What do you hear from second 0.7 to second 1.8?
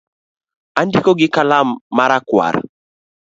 Andiko gi kalam